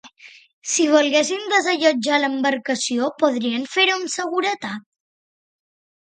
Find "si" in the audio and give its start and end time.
0.69-0.85